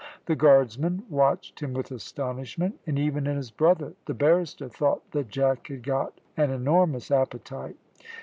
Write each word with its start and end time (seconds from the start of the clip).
The 0.25 0.35
guardsman 0.35 1.03
watched 1.11 1.59
him 1.59 1.73
with 1.75 1.91
astonishment, 1.91 2.79
and 2.87 2.97
even 2.97 3.25
his 3.25 3.51
brother, 3.51 3.93
the 4.07 4.15
barrister, 4.15 4.67
thought 4.67 5.11
that 5.11 5.29
Jack 5.29 5.67
had 5.67 5.83
got 5.83 6.19
an 6.35 6.49
enormous 6.49 7.11
appetite. 7.11 7.77